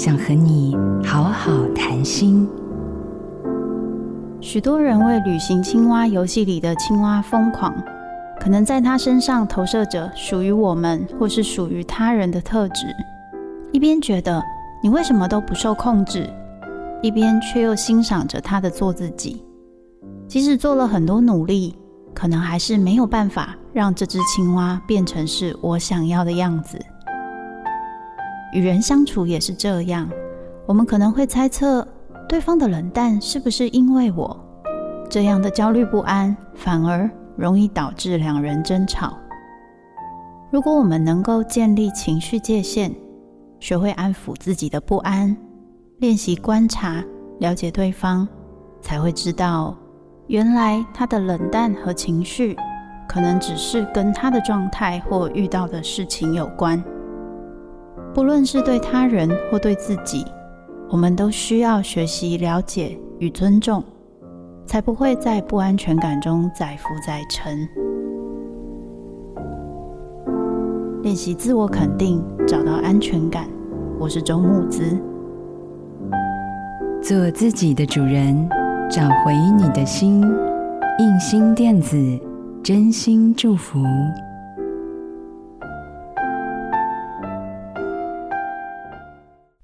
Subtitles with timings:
[0.00, 2.48] 想和你好好谈心。
[4.40, 7.70] 许多人为旅行青蛙游戏里的青蛙疯狂，
[8.40, 12.86] 可能在他身上投射着属于我们或是属于他人的特质。
[13.72, 14.42] 一边觉得
[14.82, 16.26] 你为什么都不受控制，
[17.02, 19.44] 一边却又欣赏着他的做自己。
[20.26, 21.76] 即使做了很多努力，
[22.14, 26.80] 可能还是没有办法让这只青蛙变成是我想要的样子。
[28.52, 30.08] 与人相处也是这样，
[30.66, 31.86] 我们可能会猜测
[32.28, 34.38] 对方的冷淡是不是因为我，
[35.08, 39.16] 这样的焦虑不安反而容易导致两人争吵。
[40.50, 42.92] 如果我们能够建立情绪界限，
[43.60, 45.36] 学会安抚自己的不安，
[45.98, 47.04] 练习观察、
[47.38, 48.26] 了解对方，
[48.80, 49.76] 才会知道，
[50.26, 52.56] 原来他的冷淡和情绪，
[53.08, 56.82] 可能只是跟他的状态或遇到的事情有关。
[58.12, 60.24] 不论是对他人或对自己，
[60.88, 63.82] 我们都需要学习了解与尊重，
[64.66, 67.56] 才不会在不安全感中载浮载沉。
[71.02, 73.46] 练习自我肯定，找到安全感。
[73.98, 74.82] 我是周木子，
[77.00, 78.48] 做自己的主人，
[78.90, 80.20] 找回你的心。
[80.98, 81.96] 印心电子，
[82.62, 83.78] 真心祝福。